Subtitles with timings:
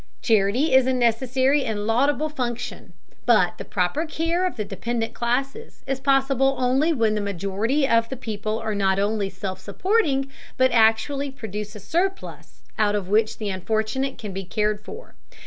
[0.23, 2.93] Charity is a necessary and laudable function,
[3.27, 8.09] but the proper care of the dependent classes is possible only when the majority of
[8.09, 13.37] the people are not only self supporting, but actually produce a surplus out of which
[13.37, 15.13] the unfortunate can be cared for.